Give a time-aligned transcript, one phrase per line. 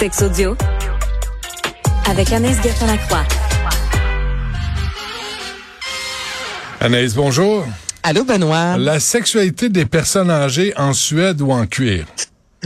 [0.00, 0.56] Sex audio
[2.08, 3.22] avec Anaïs Gertin-Lacroix.
[6.80, 7.66] Anaïs, bonjour.
[8.02, 8.78] Allô, Benoît.
[8.78, 12.06] La sexualité des personnes âgées en Suède ou en cuir?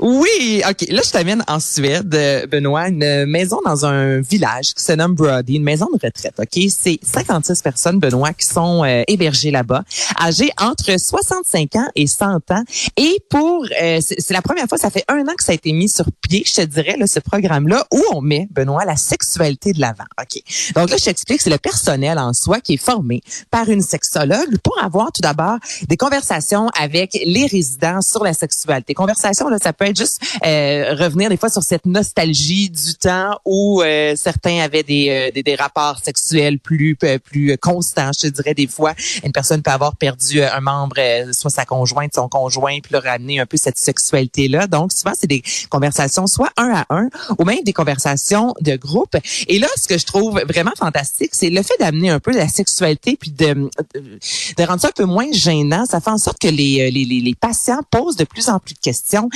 [0.00, 0.86] Oui, ok.
[0.90, 5.14] Là, je t'amène en Suède, euh, Benoît, une maison dans un village qui se nomme
[5.14, 6.34] Brody, une maison de retraite.
[6.38, 9.84] Ok, c'est 56 personnes, Benoît, qui sont euh, hébergées là-bas,
[10.20, 12.64] âgées entre 65 ans et 100 ans.
[12.96, 15.72] Et pour, euh, c'est la première fois, ça fait un an que ça a été
[15.72, 19.72] mis sur pied, je te dirais, là, ce programme-là, où on met, Benoît, la sexualité
[19.72, 20.04] de l'avant.
[20.20, 20.42] Ok?
[20.74, 24.58] Donc là, je t'explique, c'est le personnel en soi qui est formé par une sexologue
[24.62, 25.56] pour avoir tout d'abord
[25.88, 28.92] des conversations avec les résidents sur la sexualité.
[28.92, 33.38] Conversations, là, ça peut être juste euh, revenir des fois sur cette nostalgie du temps
[33.44, 38.10] où euh, certains avaient des, euh, des, des, rapports sexuels plus plus constants.
[38.12, 40.96] Je te dirais des fois, une personne peut avoir perdu un membre,
[41.32, 44.66] soit sa conjointe, son conjoint, puis leur ramener un peu cette sexualité là.
[44.66, 47.08] Donc souvent c'est des conversations soit un à un
[47.38, 49.16] ou même des conversations de groupe.
[49.46, 52.48] Et là, ce que je trouve vraiment fantastique, c'est le fait d'amener un peu la
[52.48, 55.86] sexualité puis de, de rendre ça un peu moins gênant.
[55.86, 58.80] Ça fait en sorte que les, les, les patients posent de plus en plus de
[58.80, 59.28] questions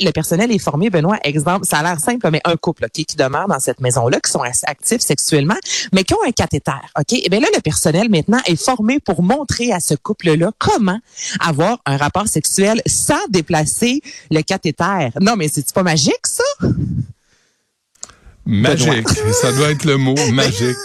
[0.00, 3.48] le personnel est formé, Benoît, exemple, ça a l'air simple, mais un couple qui demeure
[3.48, 5.56] dans cette maison-là, qui sont actifs sexuellement,
[5.92, 6.72] mais qui ont un cathéter.
[6.98, 7.12] OK?
[7.12, 10.98] Et bien là, le personnel maintenant est formé pour montrer à ce couple-là comment
[11.40, 15.10] avoir un rapport sexuel sans déplacer le cathéter.
[15.20, 16.44] Non, mais c'est pas magique, ça?
[18.44, 19.08] Magique.
[19.40, 20.76] ça doit être le mot, magique.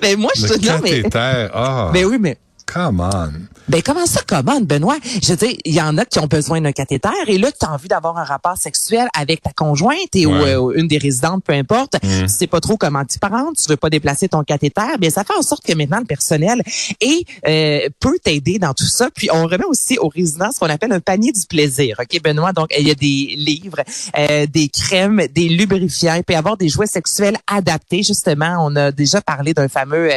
[0.00, 1.08] Mais moi, je le cathéter.
[1.52, 1.90] Ah.
[1.92, 2.38] Mais oui, mais
[2.72, 3.32] Come on.
[3.68, 4.96] Ben comment ça commande Benoît?
[5.22, 7.64] Je veux dire, il y en a qui ont besoin d'un cathéter et là tu
[7.66, 11.44] as envie d'avoir un rapport sexuel avec ta conjointe et ou euh, une des résidentes
[11.44, 12.22] peu importe, mm.
[12.22, 15.22] tu sais pas trop comment t'y prendre, tu veux pas déplacer ton cathéter, bien ça
[15.22, 16.62] fait en sorte que maintenant le personnel
[17.00, 19.10] et euh, peut t'aider dans tout ça.
[19.14, 21.96] Puis on remet aussi aux résidents ce qu'on appelle un panier du plaisir.
[22.00, 23.82] OK Benoît, donc il y a des livres,
[24.18, 28.74] euh, des crèmes, des lubrifiants, il peut y avoir des jouets sexuels adaptés justement, on
[28.76, 30.10] a déjà parlé d'un fameux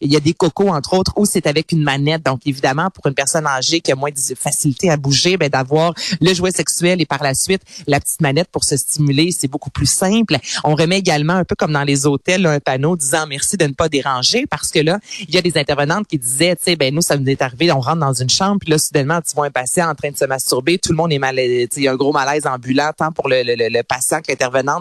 [0.00, 3.14] il y a des cocos entre autres où c'est avec une Donc, évidemment, pour une
[3.14, 7.06] personne âgée qui a moins de facilité à bouger, ben, d'avoir le jouet sexuel et
[7.06, 10.36] par la suite la petite manette pour se stimuler, c'est beaucoup plus simple.
[10.64, 13.72] On remet également, un peu comme dans les hôtels, un panneau disant merci de ne
[13.72, 16.94] pas déranger parce que là, il y a des intervenantes qui disaient, tu sais, ben
[16.94, 19.46] nous, ça nous est arrivé, on rentre dans une chambre, puis là, soudainement, tu vois
[19.46, 21.92] un patient en train de se masturber, tout le monde est mal, il y a
[21.92, 24.32] un gros malaise ambulant tant pour le, le, le patient que.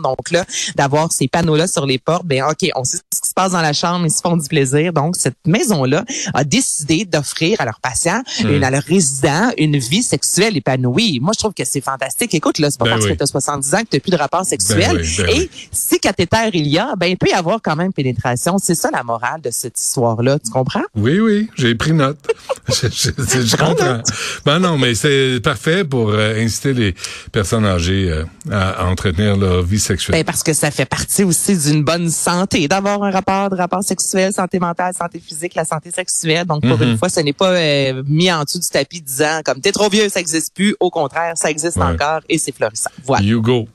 [0.01, 0.45] Donc là,
[0.75, 3.73] d'avoir ces panneaux-là sur les portes, ben ok, on sait ce se passe dans la
[3.73, 4.93] chambre, ils se font du plaisir.
[4.93, 6.03] Donc, cette maison-là
[6.33, 11.19] a décidé d'offrir à leurs patients, et à leurs résidents, une vie sexuelle épanouie.
[11.21, 12.33] Moi, je trouve que c'est fantastique.
[12.33, 14.11] Écoute, là, c'est pas ben parce que tu as 70 ans que tu n'as plus
[14.11, 14.97] de rapport sexuel.
[14.97, 17.93] Ben ben et si cathéter il y a, ben, il peut y avoir quand même
[17.93, 18.57] pénétration.
[18.57, 20.39] C'est ça la morale de cette histoire-là.
[20.39, 20.83] Tu comprends?
[20.95, 22.17] Oui, oui, j'ai pris note.
[22.67, 24.01] je, je, comprends.
[24.45, 26.95] Ben non, mais c'est parfait pour euh, inciter les
[27.31, 30.15] personnes âgées euh, à, entretenir leur vie sexuelle.
[30.15, 33.83] Ben, parce que ça fait partie aussi d'une bonne santé, d'avoir un rapport de rapport
[33.83, 36.45] sexuel, santé mentale, santé physique, la santé sexuelle.
[36.45, 39.61] Donc, pour une fois, ce n'est pas euh, mis en dessous du tapis disant comme
[39.61, 40.75] t'es trop vieux, ça existe plus.
[40.79, 42.89] Au contraire, ça existe encore et c'est florissant.
[43.05, 43.25] Voilà.
[43.25, 43.67] You go.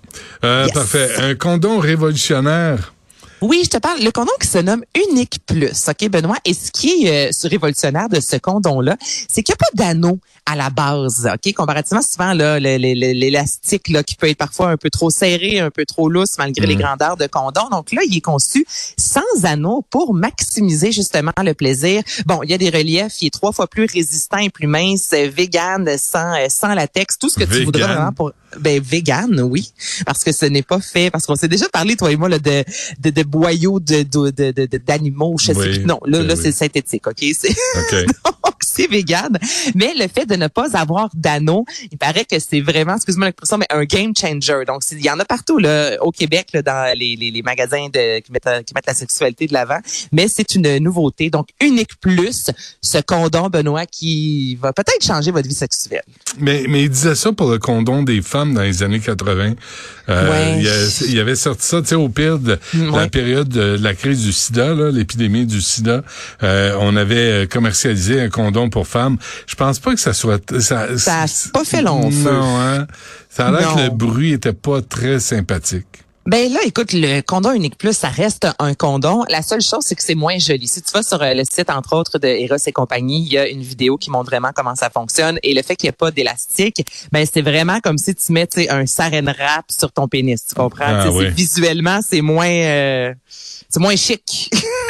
[0.44, 1.10] Euh, Parfait.
[1.18, 2.94] Un condom révolutionnaire.
[3.46, 4.00] Oui, je te parle.
[4.02, 6.38] Le condom qui se nomme Unique Plus, OK, Benoît?
[6.44, 8.96] Et ce qui est euh, révolutionnaire de ce condom-là,
[9.28, 11.54] c'est qu'il n'y a pas d'anneau à la base, OK?
[11.54, 15.84] Comparativement, souvent, là, l'élastique, là, qui peut être parfois un peu trop serré, un peu
[15.84, 16.80] trop lousse, malgré les mm.
[16.80, 17.68] grandeurs de condom.
[17.70, 22.02] Donc là, il est conçu sans anneau pour maximiser justement le plaisir.
[22.26, 25.10] Bon, il y a des reliefs, il est trois fois plus résistant et plus mince,
[25.12, 28.32] vegan, sans, sans latex, tout ce que tu voudrais vraiment pour...
[28.60, 29.72] Ben, vegan, oui.
[30.06, 32.38] Parce que ce n'est pas fait, parce qu'on s'est déjà parlé, toi et moi, là,
[32.38, 32.64] de,
[33.00, 34.02] de, de boyaux de,
[34.78, 37.24] d'animaux, je sais Non, là, là, c'est synthétique, OK?
[37.38, 38.06] C'est, donc,
[38.76, 39.38] c'est vegan.
[39.74, 43.58] Mais le fait de ne pas avoir d'anneau, il paraît que c'est vraiment, excuse-moi l'expression,
[43.58, 44.64] mais un game changer.
[44.66, 47.88] Donc, il y en a partout, là, au Québec, là, dans les, les, les magasins
[47.92, 49.78] de, qui mettent, qui mettent la sexualité de l'avant.
[50.12, 51.30] Mais c'est une nouveauté.
[51.30, 52.50] Donc, unique plus,
[52.82, 56.02] ce condom, Benoît, qui va peut-être changer votre vie sexuelle.
[56.38, 59.54] Mais, mais il disait ça pour le condom des femmes dans les années 80.
[60.08, 60.56] Euh,
[61.00, 62.58] il, y avait sorti ça, tu sais, au pire de
[62.92, 66.02] la période de la crise du sida, l'épidémie du sida,
[66.42, 69.18] euh, on avait euh, commercialisé un condom pour femmes.
[69.46, 70.42] Je pense pas que ça soit...
[70.60, 72.86] Ça, ça a pas fait long Non, hein?
[73.28, 75.86] Ça a l'air que le bruit était pas très sympathique.
[76.26, 79.24] Ben là, écoute, le condom unique plus, ça reste un condom.
[79.28, 80.66] La seule chose, c'est que c'est moins joli.
[80.66, 83.38] Si tu vas sur euh, le site, entre autres, de Eros et compagnie, il y
[83.38, 85.38] a une vidéo qui montre vraiment comment ça fonctionne.
[85.44, 88.48] Et le fait qu'il n'y ait pas d'élastique, ben c'est vraiment comme si tu mets
[88.68, 90.44] un saran wrap sur ton pénis.
[90.48, 90.84] Tu comprends?
[90.84, 93.14] Ah, Visuellement, c'est moins, euh,
[93.68, 94.50] c'est moins chic.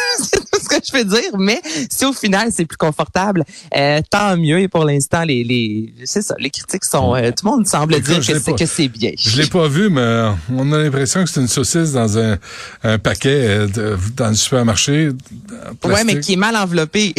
[0.80, 1.38] que je veux dire.
[1.38, 3.44] Mais si au final c'est plus confortable,
[3.76, 4.60] euh, tant mieux.
[4.60, 7.14] Et pour l'instant, les, les c'est ça, les critiques sont.
[7.14, 9.12] Euh, tout le monde semble dire que c'est que c'est bien.
[9.18, 12.36] Je l'ai pas vu, mais on a l'impression que c'est une saucisse dans un,
[12.82, 13.66] un paquet
[14.16, 15.10] dans le supermarché.
[15.84, 17.14] Ouais, mais qui est mal enveloppé.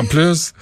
[0.00, 0.52] en plus.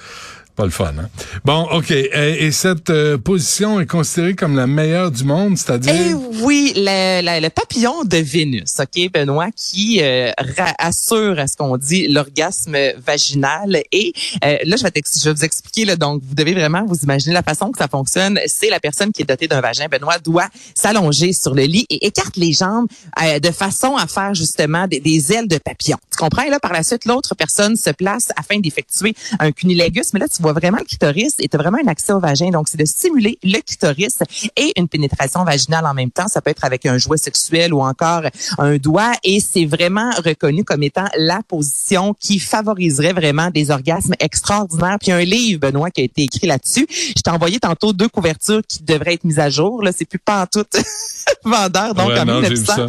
[0.59, 1.07] Pas le fun, hein?
[1.45, 1.89] Bon, OK.
[1.89, 5.93] Et, cette euh, position est considérée comme la meilleure du monde, c'est-à-dire?
[5.95, 6.13] Eh
[6.43, 10.33] oui, le, le, papillon de Vénus, OK, Benoît, qui euh,
[10.77, 13.81] assure à ce qu'on dit l'orgasme vaginal.
[13.93, 14.11] Et
[14.43, 17.33] euh, là, je vais, je vais vous expliquer, là, donc vous devez vraiment vous imaginer
[17.35, 18.37] la façon que ça fonctionne.
[18.47, 22.05] C'est la personne qui est dotée d'un vagin, Benoît, doit s'allonger sur le lit et
[22.05, 25.99] écarte les jambes de façon à faire justement des, des, ailes de papillon.
[26.11, 26.43] Tu comprends?
[26.43, 30.11] Et là, par la suite, l'autre personne se place afin d'effectuer un cunilingus.
[30.13, 32.49] Mais là, tu vois vraiment le clitoris et tu as vraiment un accès au vagin.
[32.49, 34.19] Donc, c'est de stimuler le clitoris
[34.55, 36.27] et une pénétration vaginale en même temps.
[36.27, 38.23] Ça peut être avec un jouet sexuel ou encore
[38.57, 39.11] un doigt.
[39.23, 44.97] Et c'est vraiment reconnu comme étant la position qui favoriserait vraiment des orgasmes extraordinaires.
[44.99, 46.87] Puis un livre, Benoît, qui a été écrit là-dessus.
[46.89, 49.83] Je t'ai envoyé tantôt deux couvertures qui devraient être mises à jour.
[49.83, 50.65] Là, c'est plus pas en tout
[51.43, 51.93] vendeur.
[51.93, 52.87] Donc, en 1900.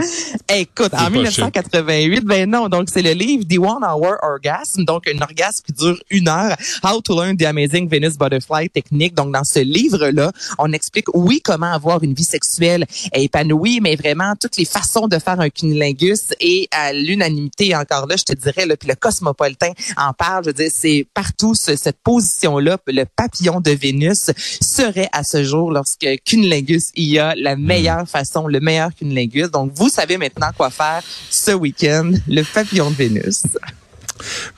[0.55, 2.69] Écoute, en 1988, ben non.
[2.69, 4.85] Donc, c'est le livre The One Hour Orgasm.
[4.85, 6.57] Donc, un orgasme qui dure une heure.
[6.83, 9.15] How to learn the Amazing Venus Butterfly Technique.
[9.15, 14.35] Donc, dans ce livre-là, on explique, oui, comment avoir une vie sexuelle épanouie, mais vraiment
[14.39, 18.67] toutes les façons de faire un cunilingus et à l'unanimité, encore là, je te dirais,
[18.67, 23.61] là, puis le cosmopolitain en parle, je veux dire, c'est partout cette position-là, le papillon
[23.61, 27.63] de Vénus serait à ce jour, lorsque cunilingus, il y a la hmm.
[27.63, 29.51] meilleure façon, le meilleur cunilingus.
[29.51, 33.43] Donc, vous savez maintenant quoi faire ce week-end, le papillon de Vénus.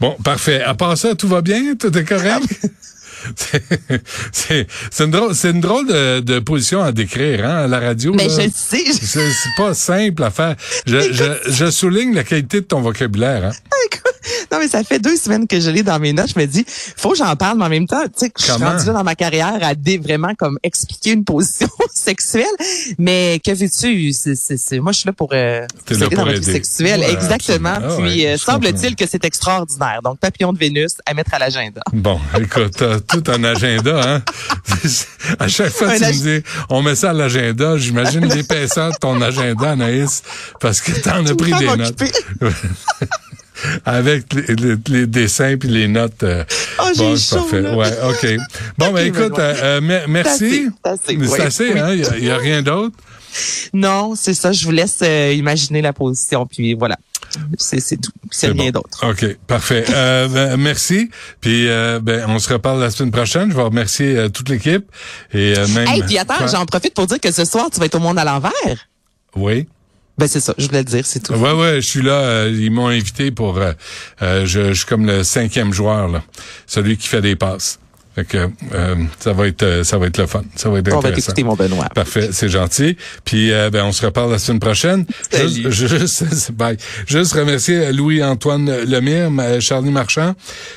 [0.01, 0.63] Bon, parfait.
[0.63, 1.75] À part ça, tout va bien?
[1.77, 2.45] Tout est correct?
[4.33, 4.67] c'est
[5.01, 8.13] une drôle, c'est une drôle de, de, position à décrire hein, à la radio.
[8.15, 8.85] Mais je sais.
[8.93, 10.57] C'est pas simple à faire.
[10.87, 13.47] Je, je, je, souligne la qualité de ton vocabulaire.
[13.47, 13.53] Hein.
[14.53, 16.31] Non, mais ça fait deux semaines que je l'ai dans mes notes.
[16.35, 18.53] Je me dis, faut que j'en parle, mais en même temps, tu sais, je suis
[18.53, 22.45] rendue dans ma carrière à vraiment comme expliquer une position sexuelle.
[22.99, 24.13] Mais que veux-tu?
[24.13, 27.03] C'est, moi, je suis là pour euh, là pour dans sexuelle.
[27.03, 27.75] Exactement.
[27.77, 30.01] Ah Puis, euh, semble-t-il que c'est extraordinaire.
[30.03, 31.81] Donc, papillon de Vénus à mettre à l'agenda.
[31.93, 32.83] Bon, écoute,
[33.13, 34.23] tout un agenda, hein?
[35.39, 39.21] à chaque fois, tu me dis, on met ça à l'agenda, j'imagine l'épaisseur de ton
[39.21, 40.23] agenda, Anaïs,
[40.61, 42.03] parce que t'en as pris des notes.
[43.85, 44.27] avec
[44.89, 46.23] les, dessins puis les notes.
[46.23, 46.45] Euh,
[46.81, 48.27] oh, j'ai chaud, Ouais, OK.
[48.79, 50.69] Bon, ben écoute, euh, euh merci.
[51.05, 51.95] C'est assez, hein?
[51.95, 52.97] Il n'y a, rien d'autre?
[53.73, 54.53] Non, c'est ça.
[54.53, 56.97] Je vous laisse euh, imaginer la position, puis voilà.
[57.59, 58.13] C'est tout.
[58.31, 59.07] C'est rien d'autre.
[59.09, 59.85] OK, parfait.
[59.91, 61.11] Euh, ben, merci.
[61.41, 63.51] Puis euh, ben, on se reparle la semaine prochaine.
[63.51, 64.85] Je vais remercier euh, toute l'équipe.
[65.33, 65.89] Et même.
[65.89, 68.19] Hey, puis attends, j'en profite pour dire que ce soir, tu vas être au monde
[68.19, 68.89] à l'envers.
[69.37, 69.67] Oui.
[70.19, 71.33] Ben c'est ça, je voulais le dire, c'est tout.
[71.33, 72.47] Ouais ouais, je suis là.
[72.47, 73.59] ils m'ont invité pour.
[74.21, 76.23] je, je suis comme le cinquième joueur là,
[76.67, 77.79] celui qui fait des passes.
[78.15, 80.43] Fait que euh, ça va être euh, ça va être le fun.
[80.55, 81.09] Ça va être on intéressant.
[81.09, 81.89] va t'écouter, mon Benoît.
[81.95, 82.99] Parfait, c'est gentil.
[83.25, 85.07] Puis euh, ben on se reparle la semaine prochaine.
[85.33, 86.77] Juste, juste, bye.
[87.07, 89.31] juste remercier Louis-Antoine Lemire,
[89.61, 90.35] Charlie Marchand,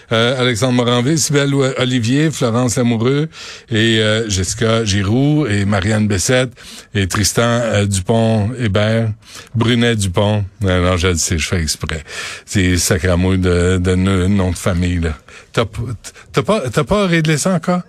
[0.10, 3.28] Alexandre Moranville, Sybelle Olivier, Florence Lamoureux
[3.70, 6.52] et Jessica Giroux et Marianne Bessette
[6.94, 9.10] et Tristan Dupont Hébert,
[9.56, 10.46] Brunet Dupont.
[10.62, 12.04] Non, non, je le sais, je fais exprès.
[12.46, 15.18] C'est sacramouille de, de nom de famille là.
[15.52, 15.66] T'as
[16.44, 17.82] pas, t'as pas ça encore?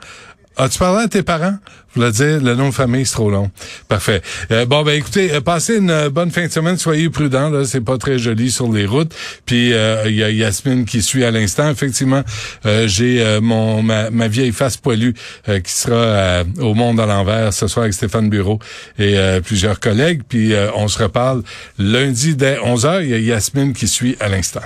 [0.59, 1.59] As-tu parlé à tes parents?
[1.95, 3.51] Vous le dire, le nom de famille, c'est trop long.
[3.89, 4.23] Parfait.
[4.51, 6.79] Euh, bon, ben écoutez, euh, passez une euh, bonne fin de semaine.
[6.79, 7.67] Soyez prudents, là.
[7.67, 9.15] C'est pas très joli sur les routes.
[9.45, 11.69] Puis, il y a Yasmine qui suit à l'instant.
[11.71, 12.23] Effectivement,
[12.87, 15.13] j'ai mon ma, vieille face poilue
[15.47, 18.59] qui sera au Monde à l'envers ce soir avec Stéphane Bureau
[18.99, 20.23] et plusieurs collègues.
[20.29, 21.43] Puis, on se reparle
[21.79, 23.03] lundi dès 11h.
[23.03, 24.61] Il y a Yasmine qui suit à l'instant.